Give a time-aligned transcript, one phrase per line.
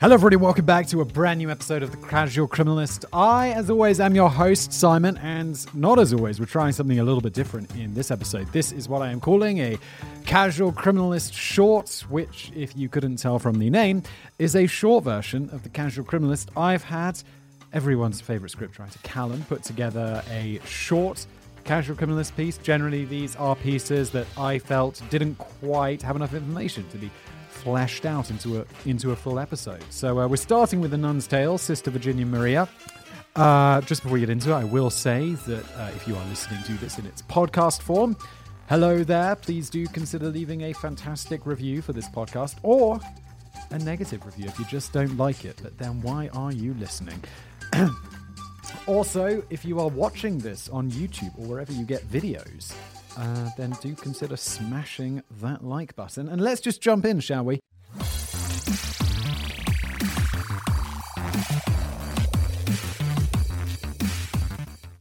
[0.00, 0.36] Hello, everybody.
[0.36, 3.04] Welcome back to a brand new episode of The Casual Criminalist.
[3.12, 7.04] I, as always, am your host, Simon, and not as always, we're trying something a
[7.04, 8.50] little bit different in this episode.
[8.50, 9.76] This is what I am calling a
[10.24, 14.02] Casual Criminalist short, which, if you couldn't tell from the name,
[14.38, 16.48] is a short version of The Casual Criminalist.
[16.56, 17.22] I've had
[17.74, 21.26] everyone's favorite scriptwriter, Callum, put together a short
[21.64, 22.56] casual criminalist piece.
[22.56, 27.10] Generally, these are pieces that I felt didn't quite have enough information to be
[27.50, 29.82] fleshed out into a into a full episode.
[29.90, 32.68] So uh, we're starting with the Nun's Tale, Sister Virginia Maria.
[33.36, 36.24] Uh, just before we get into it, I will say that uh, if you are
[36.26, 38.16] listening to this in its podcast form,
[38.68, 39.36] hello there.
[39.36, 42.98] Please do consider leaving a fantastic review for this podcast or
[43.70, 45.60] a negative review if you just don't like it.
[45.62, 47.22] But then why are you listening?
[48.86, 52.74] also, if you are watching this on YouTube or wherever you get videos,
[53.20, 56.28] uh, then do consider smashing that like button.
[56.28, 57.60] And let's just jump in, shall we?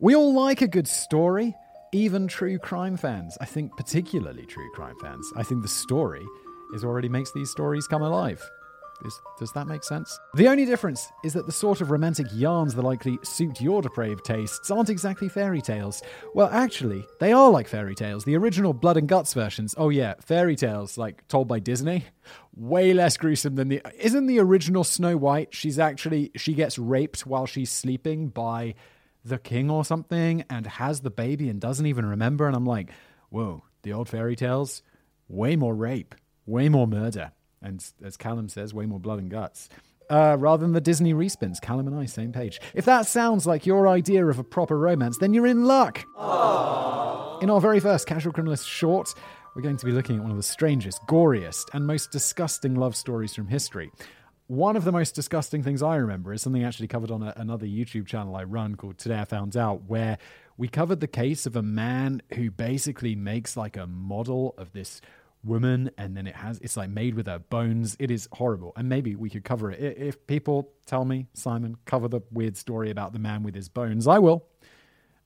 [0.01, 1.55] We all like a good story,
[1.91, 3.37] even true crime fans.
[3.41, 5.31] I think, particularly true crime fans.
[5.35, 6.25] I think the story
[6.73, 8.41] is already makes these stories come alive.
[9.05, 10.19] Is, does that make sense?
[10.35, 14.25] The only difference is that the sort of romantic yarns that likely suit your depraved
[14.25, 16.01] tastes aren't exactly fairy tales.
[16.33, 18.25] Well, actually, they are like fairy tales.
[18.25, 22.05] The original Blood and Guts versions, oh yeah, fairy tales, like told by Disney,
[22.55, 23.81] way less gruesome than the.
[23.97, 25.53] Isn't the original Snow White?
[25.53, 26.31] She's actually.
[26.35, 28.75] She gets raped while she's sleeping by
[29.23, 32.47] the king or something and has the baby and doesn't even remember.
[32.47, 32.89] And I'm like,
[33.29, 34.81] whoa, the old fairy tales,
[35.27, 39.69] way more rape, way more murder and as Callum says, way more blood and guts.
[40.09, 41.61] Uh, rather than the Disney respins.
[41.61, 42.59] Callum and I, same page.
[42.73, 46.03] If that sounds like your idea of a proper romance, then you're in luck.
[46.17, 47.43] Aww.
[47.43, 49.13] In our very first Casual Criminalist short,
[49.55, 52.95] we're going to be looking at one of the strangest, goriest, and most disgusting love
[52.95, 53.91] stories from history.
[54.47, 57.67] One of the most disgusting things I remember is something actually covered on a, another
[57.67, 60.17] YouTube channel I run called Today I Found Out, where
[60.57, 65.01] we covered the case of a man who basically makes like a model of this
[65.43, 67.95] woman and then it has it's like made with her bones.
[67.99, 68.73] It is horrible.
[68.75, 69.79] And maybe we could cover it.
[69.79, 74.07] If people tell me simon cover the weird story about the man with his bones
[74.07, 74.45] i will.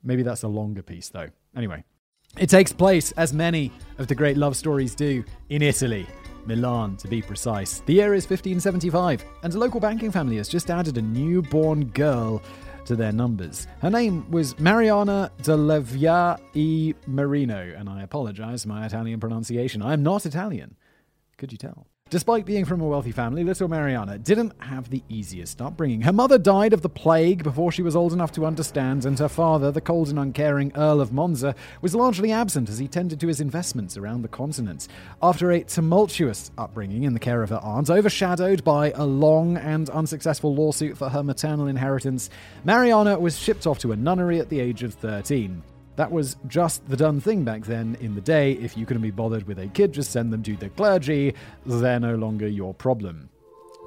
[0.03, 1.29] Maybe that's a longer piece though.
[1.55, 1.83] Anyway
[2.37, 6.07] it takes place as many of the great love stories do in italy
[6.45, 7.81] Milan, to be precise.
[7.85, 12.41] The year is 1575, and a local banking family has just added a newborn girl
[12.85, 13.67] to their numbers.
[13.81, 19.81] Her name was Mariana de Leyva e Marino, and I apologize for my Italian pronunciation.
[19.81, 20.75] I am not Italian.
[21.37, 21.87] Could you tell?
[22.13, 26.01] Despite being from a wealthy family, little Mariana didn't have the easiest upbringing.
[26.01, 29.27] Her mother died of the plague before she was old enough to understand, and her
[29.27, 33.27] father, the cold and uncaring Earl of Monza, was largely absent as he tended to
[33.27, 34.87] his investments around the continent.
[35.23, 39.89] After a tumultuous upbringing in the care of her aunt, overshadowed by a long and
[39.89, 42.29] unsuccessful lawsuit for her maternal inheritance,
[42.63, 45.63] Mariana was shipped off to a nunnery at the age of 13.
[45.95, 48.53] That was just the done thing back then in the day.
[48.53, 51.35] If you couldn't be bothered with a kid, just send them to the clergy.
[51.65, 53.29] They're no longer your problem.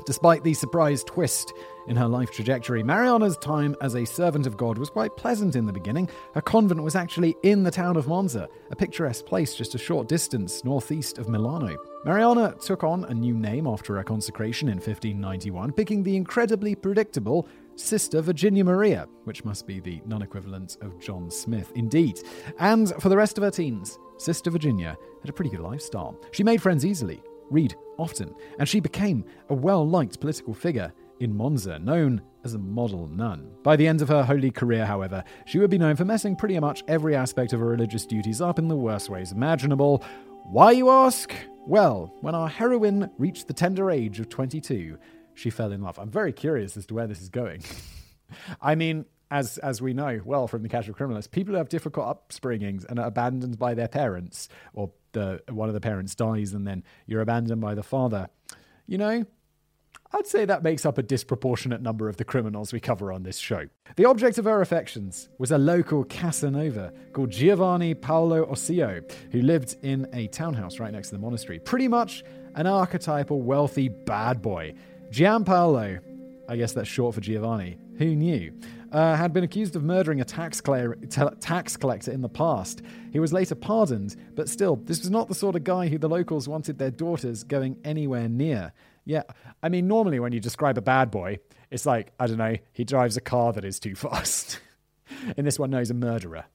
[0.05, 1.53] Despite the surprise twist
[1.89, 5.67] in her life trajectory, Mariana's time as a servant of God was quite pleasant in
[5.67, 6.09] the beginning.
[6.35, 10.07] Her convent was actually in the town of Monza, a picturesque place just a short
[10.07, 11.77] distance northeast of Milano.
[12.05, 17.49] Mariana took on a new name after her consecration in 1591, picking the incredibly predictable
[17.77, 22.21] Sister Virginia Maria, which must be the non equivalent of John Smith, indeed.
[22.59, 26.19] And for the rest of her teens, Sister Virginia had a pretty good lifestyle.
[26.33, 31.37] She made friends easily, read often, and she became a well liked political figure in
[31.37, 33.51] Monza, known as a model nun.
[33.63, 36.59] By the end of her holy career, however, she would be known for messing pretty
[36.59, 40.03] much every aspect of her religious duties up in the worst ways imaginable.
[40.45, 41.33] Why, you ask?
[41.67, 44.97] Well, when our heroine reached the tender age of 22,
[45.37, 45.99] she fell in love.
[45.99, 47.63] I'm very curious as to where this is going.
[48.61, 52.07] I mean, as as we know well from the casual criminalist, people who have difficult
[52.29, 56.67] upbringings and are abandoned by their parents, or the one of the parents dies and
[56.67, 58.29] then you're abandoned by the father.
[58.87, 59.27] You know,
[60.13, 63.39] I'd say that makes up a disproportionate number of the criminals we cover on this
[63.39, 63.67] show.
[63.97, 69.03] The object of her affections was a local Casanova called Giovanni Paolo Osio,
[69.33, 71.59] who lived in a townhouse right next to the monastery.
[71.59, 72.23] Pretty much
[72.55, 74.75] an archetypal wealthy bad boy
[75.11, 76.01] Gianpaolo,
[76.49, 78.53] I guess that's short for Giovanni, who knew?
[78.93, 80.63] uh, had been accused of murdering a tax,
[81.41, 82.83] tax collector in the past.
[83.13, 86.09] He was later pardoned, but still, this was not the sort of guy who the
[86.09, 88.73] locals wanted their daughters going anywhere near.
[89.05, 89.23] Yeah,
[89.63, 91.39] I mean, normally when you describe a bad boy,
[91.71, 94.61] it's like, I don't know, he drives a car that is too fast.
[95.37, 96.47] In this one, no, he's a murderer.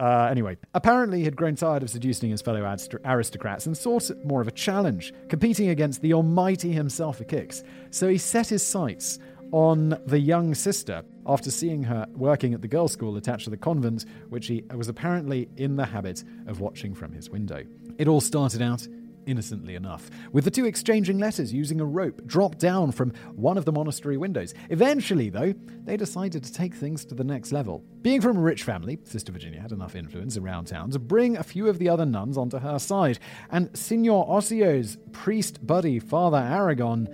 [0.00, 2.62] Uh, anyway, apparently he had grown tired of seducing his fellow
[3.04, 7.62] aristocrats and sought more of a challenge, competing against the Almighty himself for kicks.
[7.90, 9.18] So he set his sights
[9.52, 13.58] on the young sister after seeing her working at the girls' school attached to the
[13.58, 17.62] convent, which he was apparently in the habit of watching from his window.
[17.98, 18.88] It all started out
[19.30, 23.64] innocently enough, with the two exchanging letters using a rope dropped down from one of
[23.64, 24.52] the monastery windows.
[24.68, 25.54] Eventually, though,
[25.84, 27.84] they decided to take things to the next level.
[28.02, 31.42] Being from a rich family, Sister Virginia had enough influence around town to bring a
[31.42, 33.18] few of the other nuns onto her side,
[33.50, 37.08] and Signor Osio's priest buddy, Father Aragon,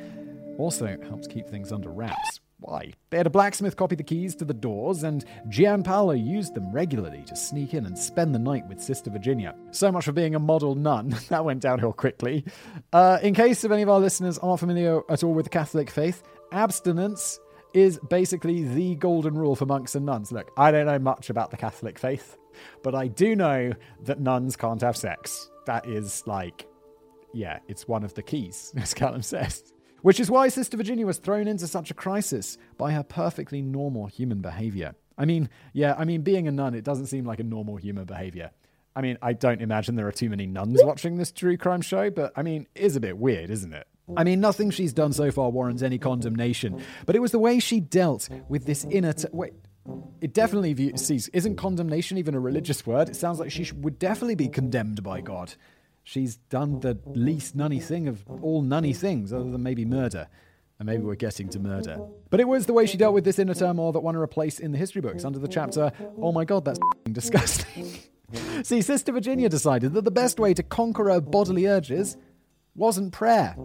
[0.59, 2.41] also helped keep things under wraps.
[2.59, 2.93] Why?
[3.11, 7.23] They had a blacksmith copy the keys to the doors, and Gianpaolo used them regularly
[7.27, 9.55] to sneak in and spend the night with Sister Virginia.
[9.73, 11.15] So much for being a model nun.
[11.29, 12.45] that went downhill quickly.
[12.93, 15.91] Uh, in case of any of our listeners aren't familiar at all with the Catholic
[15.91, 16.23] faith,
[16.53, 17.39] abstinence
[17.75, 20.33] is basically the golden rule for monks and nuns.
[20.33, 22.39] Look, I don't know much about the Catholic faith,
[22.83, 23.73] but I do know
[24.05, 25.51] that nuns can't have sex.
[25.67, 26.67] That is like,
[27.35, 29.75] yeah, it's one of the keys, as Callum says.
[30.07, 34.07] Which is why Sister Virginia was thrown into such a crisis by her perfectly normal
[34.07, 34.95] human behavior.
[35.19, 38.05] I mean, yeah, I mean, being a nun, it doesn't seem like a normal human
[38.05, 38.53] behavior.
[38.95, 42.09] I mean, I don't imagine there are too many nuns watching this true crime show,
[42.09, 43.89] but I mean, it is a bit weird, isn't it?
[44.17, 47.59] I mean, nothing she's done so far warrants any condemnation, but it was the way
[47.59, 49.13] she dealt with this inner.
[49.13, 49.55] T- wait,
[50.21, 51.27] it definitely sees.
[51.31, 53.09] Isn't condemnation even a religious word?
[53.09, 55.55] It sounds like she would definitely be condemned by God
[56.07, 60.29] she's done the least nunny thing of all nunny things, other than maybe murder.
[60.79, 61.99] And maybe we're getting to murder.
[62.31, 64.29] But it was the way she dealt with this inner turmoil that won her a
[64.29, 66.79] place in the history books under the chapter, Oh my god, that's
[67.11, 67.99] disgusting.
[68.63, 72.17] See, Sister Virginia decided that the best way to conquer her bodily urges
[72.75, 73.57] wasn't prayer.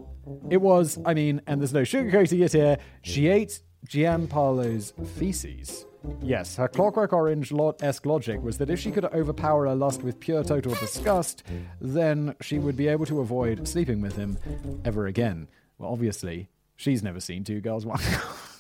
[0.49, 5.85] It was, I mean, and there's no sugarcoating it here, she ate Gianpaolo's feces.
[6.21, 7.51] Yes, her Clockwork Orange
[7.81, 11.44] esque logic was that if she could overpower her lust with pure total disgust,
[11.80, 14.38] then she would be able to avoid sleeping with him
[14.86, 15.48] ever again.
[15.77, 18.00] Well, obviously, she's never seen two girls, one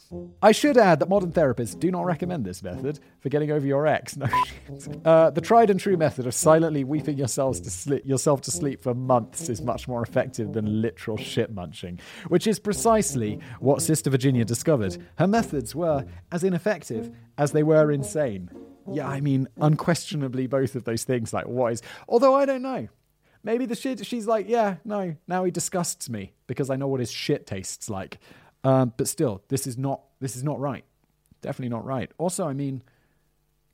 [0.41, 3.87] I should add that modern therapists do not recommend this method for getting over your
[3.87, 4.17] ex.
[4.17, 4.27] No,
[5.05, 8.81] uh, the tried and true method of silently weeping yourselves to sleep, yourself to sleep
[8.81, 14.09] for months is much more effective than literal shit munching, which is precisely what Sister
[14.09, 14.97] Virginia discovered.
[15.17, 18.49] Her methods were as ineffective as they were insane.
[18.91, 21.33] Yeah, I mean, unquestionably both of those things.
[21.33, 21.81] Like, what is?
[22.09, 22.87] Although I don't know.
[23.43, 24.05] Maybe the shit.
[24.05, 25.15] She's like, yeah, no.
[25.27, 28.19] Now he disgusts me because I know what his shit tastes like.
[28.63, 30.83] Um, but still, this is not this is not right.
[31.41, 32.11] Definitely not right.
[32.17, 32.83] Also, I mean,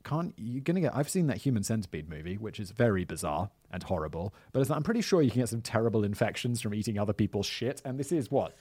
[0.04, 0.96] can't you're gonna get?
[0.96, 4.34] I've seen that Human Centipede movie, which is very bizarre and horrible.
[4.54, 7.82] But I'm pretty sure you can get some terrible infections from eating other people's shit.
[7.84, 8.56] And this is what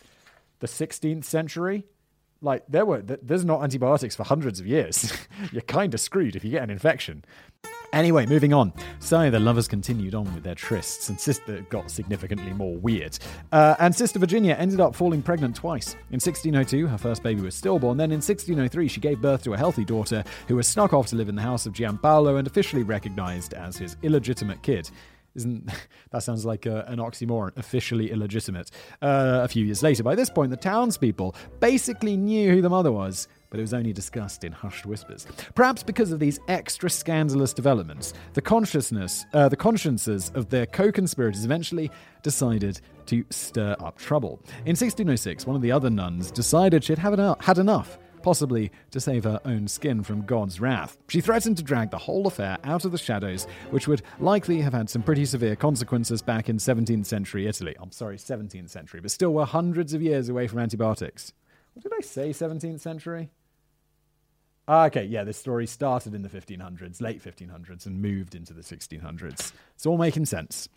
[0.58, 1.84] the 16th century.
[2.43, 5.11] Like there were, there's not antibiotics for hundreds of years.
[5.52, 7.25] you're kind of screwed if you get an infection.
[7.93, 8.73] Anyway, moving on.
[8.99, 13.19] So the lovers continued on with their trysts, and Sister got significantly more weird.
[13.53, 15.94] Uh, and Sister Virginia ended up falling pregnant twice.
[16.11, 17.97] In 1602, her first baby was stillborn.
[17.97, 21.17] Then in 1603, she gave birth to a healthy daughter who was snuck off to
[21.17, 24.91] live in the house of Gianpaolo and officially recognized as his illegitimate kid.
[25.37, 25.71] Isn't
[26.11, 27.56] that sounds like a, an oxymoron?
[27.56, 28.70] Officially illegitimate.
[29.01, 32.91] Uh, a few years later, by this point, the townspeople basically knew who the mother
[32.91, 35.26] was but it was only discussed in hushed whispers.
[35.55, 41.44] Perhaps because of these extra scandalous developments, the consciousness, uh, the consciences of their co-conspirators
[41.44, 41.91] eventually
[42.22, 44.41] decided to stir up trouble.
[44.65, 49.22] In 1606, one of the other nuns decided she'd have had enough possibly to save
[49.22, 50.98] her own skin from God's wrath.
[51.06, 54.72] She threatened to drag the whole affair out of the shadows, which would likely have
[54.72, 57.76] had some pretty severe consequences back in 17th century Italy.
[57.81, 61.32] I'm sorry, 17th century, but still we're hundreds of years away from antibiotics.
[61.81, 63.31] Did I say, 17th century?
[64.69, 68.63] Ah, okay, yeah, this story started in the 1500s, late 1500s, and moved into the
[68.63, 69.53] 1600s.
[69.75, 70.69] It's all making sense.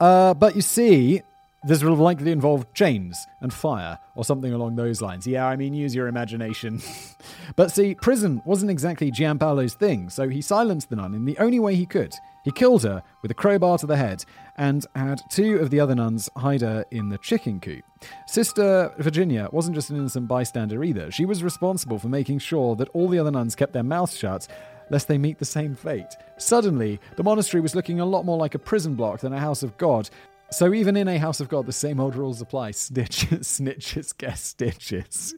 [0.00, 1.22] Uh, but you see,
[1.64, 5.26] this will likely involve chains and fire or something along those lines.
[5.26, 6.82] Yeah, I mean, use your imagination.
[7.56, 11.60] but see, prison wasn't exactly Gianpaolo's thing, so he silenced the nun in the only
[11.60, 12.14] way he could.
[12.44, 14.24] He killed her with a crowbar to the head
[14.56, 17.84] and had two of the other nuns hide her in the chicken coop.
[18.26, 21.10] Sister Virginia wasn't just an innocent bystander either.
[21.10, 24.48] She was responsible for making sure that all the other nuns kept their mouths shut
[24.90, 26.14] lest they meet the same fate.
[26.36, 29.62] Suddenly, the monastery was looking a lot more like a prison block than a house
[29.62, 30.10] of God.
[30.50, 32.70] So even in a house of God, the same old rules apply.
[32.72, 35.34] Snitches, snitches get stitches,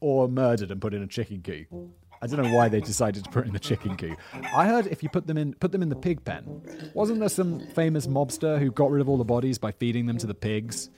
[0.00, 1.66] or murdered and put in a chicken coop.
[2.22, 4.18] I don't know why they decided to put in the chicken coop.
[4.54, 6.62] I heard if you put them in put them in the pig pen.
[6.94, 10.18] Wasn't there some famous mobster who got rid of all the bodies by feeding them
[10.18, 10.90] to the pigs?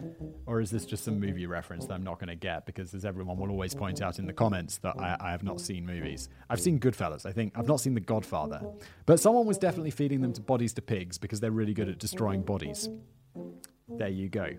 [0.47, 3.05] Or is this just some movie reference that I'm not going to get because as
[3.05, 6.29] everyone will always point out in the comments that I, I have not seen movies.
[6.49, 7.53] I've seen Goodfellas, I think.
[7.57, 8.63] I've not seen The Godfather.
[9.07, 11.99] But someone was definitely feeding them to bodies to pigs because they're really good at
[11.99, 12.89] destroying bodies.
[13.89, 14.51] There you go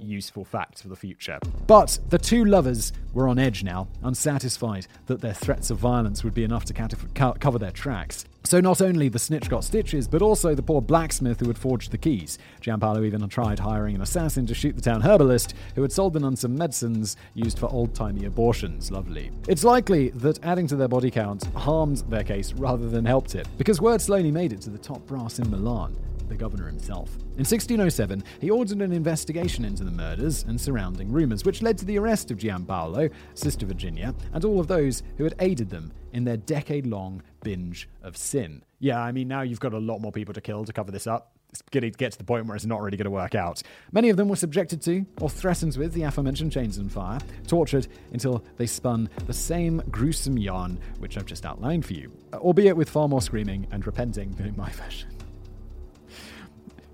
[0.00, 1.38] useful fact for the future.
[1.66, 6.34] But the two lovers were on edge now, unsatisfied that their threats of violence would
[6.34, 8.24] be enough to cover their tracks.
[8.44, 11.90] So not only the snitch got stitches, but also the poor blacksmith who had forged
[11.90, 12.38] the keys.
[12.62, 16.36] Gianpaolo even tried hiring an assassin to shoot the town herbalist who had sold the
[16.36, 18.90] some medicines used for old-timey abortions.
[18.90, 19.30] Lovely.
[19.48, 23.46] It's likely that adding to their body count harmed their case rather than helped it,
[23.58, 25.96] because word slowly made it to the top brass in Milan
[26.28, 27.16] the governor himself.
[27.36, 31.84] In 1607, he ordered an investigation into the murders and surrounding rumours, which led to
[31.84, 36.24] the arrest of Gianpaolo, Sister Virginia, and all of those who had aided them in
[36.24, 38.62] their decade long binge of sin.
[38.78, 41.06] Yeah, I mean, now you've got a lot more people to kill to cover this
[41.06, 41.32] up.
[41.50, 43.62] It's getting to get to the point where it's not really going to work out.
[43.92, 47.88] Many of them were subjected to, or threatened with, the aforementioned chains and fire, tortured
[48.12, 52.90] until they spun the same gruesome yarn which I've just outlined for you, albeit with
[52.90, 55.08] far more screaming and repenting than in my version.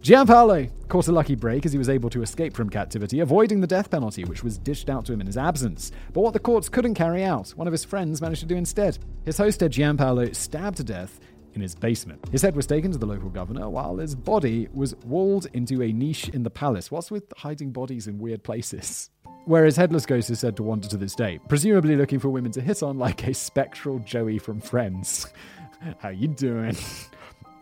[0.04, 3.66] Gianpaolo caught a lucky break as he was able to escape from captivity, avoiding the
[3.66, 5.92] death penalty, which was dished out to him in his absence.
[6.12, 8.98] But what the courts couldn't carry out, one of his friends managed to do instead.
[9.24, 11.20] His host had Gianpaolo stabbed to death
[11.54, 12.22] in his basement.
[12.30, 15.90] His head was taken to the local governor, while his body was walled into a
[15.90, 16.90] niche in the palace.
[16.90, 19.08] What's with hiding bodies in weird places?
[19.46, 22.52] Where his headless ghost is said to wander to this day, presumably looking for women
[22.52, 25.28] to hit on like a spectral Joey from Friends.
[26.00, 26.76] How you doing?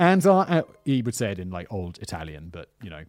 [0.02, 3.04] And our, uh, he would say it in like old Italian, but you know.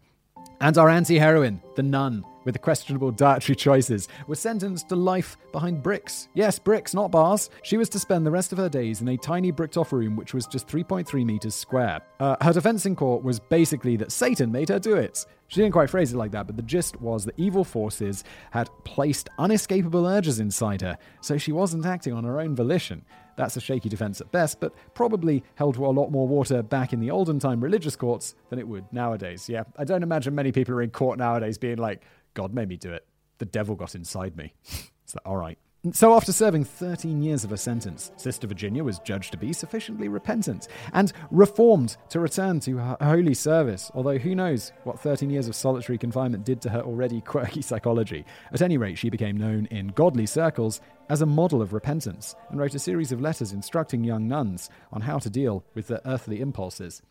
[0.62, 5.36] And our anti heroine, the nun, with the questionable dietary choices, was sentenced to life
[5.52, 6.28] behind bricks.
[6.36, 7.50] Yes, bricks, not bars.
[7.64, 10.16] She was to spend the rest of her days in a tiny bricked off room
[10.16, 12.00] which was just 3.3 meters square.
[12.20, 15.26] Uh, her defense in court was basically that Satan made her do it.
[15.48, 18.70] She didn't quite phrase it like that, but the gist was that evil forces had
[18.84, 23.04] placed unescapable urges inside her, so she wasn't acting on her own volition.
[23.36, 27.00] That's a shaky defense at best, but probably held a lot more water back in
[27.00, 29.50] the olden time religious courts than it would nowadays.
[29.50, 32.78] Yeah, I don't imagine many people are in court nowadays being like, God made me
[32.78, 33.06] do it.
[33.40, 34.54] The devil got inside me.
[35.04, 35.58] it's like, all right.
[35.92, 40.08] So, after serving 13 years of a sentence, Sister Virginia was judged to be sufficiently
[40.08, 43.92] repentant and reformed to return to her holy service.
[43.94, 48.24] Although, who knows what 13 years of solitary confinement did to her already quirky psychology.
[48.54, 52.58] At any rate, she became known in godly circles as a model of repentance and
[52.58, 56.40] wrote a series of letters instructing young nuns on how to deal with their earthly
[56.40, 57.02] impulses.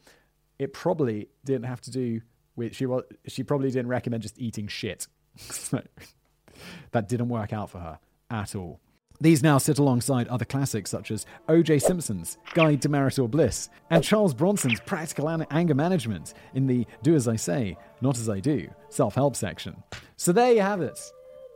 [0.58, 2.22] It probably didn't have to do
[2.56, 5.08] with she was she probably didn't recommend just eating shit.
[6.92, 7.98] that didn't work out for her
[8.32, 8.80] at all.
[9.20, 11.78] These now sit alongside other classics such as O.J.
[11.78, 17.28] Simpson's Guide to Marital Bliss and Charles Bronson's Practical Anger Management in the Do As
[17.28, 19.80] I Say, Not As I Do self help section.
[20.16, 20.98] So there you have it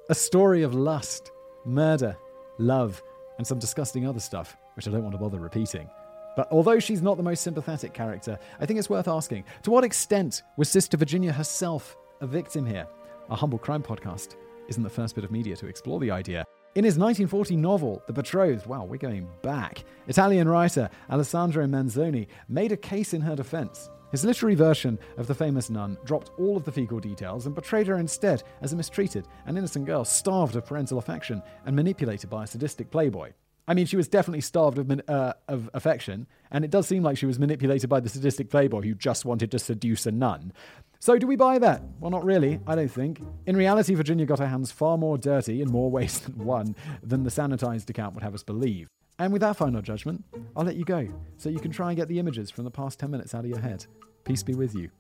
[0.08, 1.32] a story of lust,
[1.64, 2.16] murder,
[2.58, 3.02] love,
[3.38, 5.90] and some disgusting other stuff, which I don't want to bother repeating.
[6.36, 9.82] But although she's not the most sympathetic character, I think it's worth asking to what
[9.82, 12.86] extent was Sister Virginia herself a victim here?
[13.28, 14.36] Our Humble Crime podcast
[14.68, 16.44] isn't the first bit of media to explore the idea,
[16.76, 22.70] in his 1940 novel, The Betrothed, wow, we're going back, Italian writer Alessandro Manzoni made
[22.70, 23.88] a case in her defense.
[24.10, 27.86] His literary version of the famous nun dropped all of the fecal details and portrayed
[27.86, 32.44] her instead as a mistreated and innocent girl starved of parental affection and manipulated by
[32.44, 33.32] a sadistic playboy.
[33.68, 37.18] I mean, she was definitely starved of, uh, of affection, and it does seem like
[37.18, 40.52] she was manipulated by the sadistic playboy who just wanted to seduce a nun.
[40.98, 41.82] So, do we buy that?
[42.00, 43.20] Well, not really, I don't think.
[43.46, 47.22] In reality, Virginia got her hands far more dirty in more ways than one than
[47.22, 48.88] the sanitized account would have us believe.
[49.18, 50.24] And with that final judgment,
[50.54, 52.98] I'll let you go so you can try and get the images from the past
[52.98, 53.86] 10 minutes out of your head.
[54.24, 54.90] Peace be with you.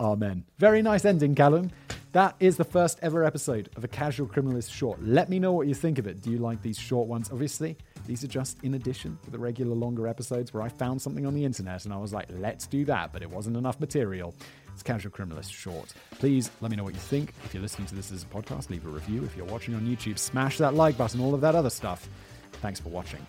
[0.00, 0.44] Amen.
[0.58, 1.70] Very nice ending, Callum.
[2.12, 5.02] That is the first ever episode of a Casual Criminalist short.
[5.02, 6.22] Let me know what you think of it.
[6.22, 7.30] Do you like these short ones?
[7.30, 7.76] Obviously,
[8.08, 11.34] these are just in addition to the regular longer episodes where I found something on
[11.34, 14.34] the internet and I was like, let's do that, but it wasn't enough material.
[14.72, 15.92] It's Casual Criminalist Short.
[16.12, 17.34] Please let me know what you think.
[17.44, 19.24] If you're listening to this as a podcast, leave a review.
[19.24, 22.08] If you're watching on YouTube, smash that like button, all of that other stuff.
[22.62, 23.24] Thanks for watching.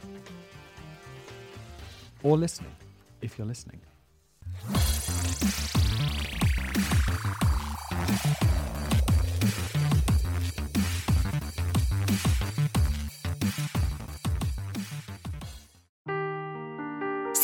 [2.23, 2.71] Or listening,
[3.21, 3.81] if you're listening.